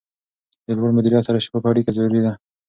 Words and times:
د 0.67 0.69
لوړ 0.77 0.89
مدیریت 0.97 1.23
سره 1.27 1.43
شفافه 1.45 1.67
اړیکه 1.69 1.91
ضروري 1.97 2.21
ده. 2.25 2.33